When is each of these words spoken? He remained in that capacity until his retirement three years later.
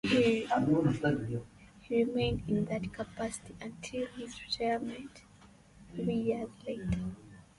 He 0.03 0.47
remained 1.91 2.49
in 2.49 2.65
that 2.65 2.91
capacity 2.91 3.53
until 3.61 4.07
his 4.07 4.33
retirement 4.41 5.21
three 5.95 6.15
years 6.15 6.49
later. 6.65 7.05